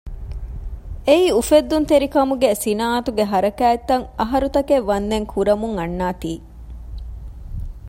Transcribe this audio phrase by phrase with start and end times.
[1.07, 6.31] އެއީ އުފެއްދުންތެރކަމުގެ ސިނާއަތުގެ ހަރަކާތްތައް އަހަރުތަކެއް ވަންދެން ކުރަމުން އަންނާތީ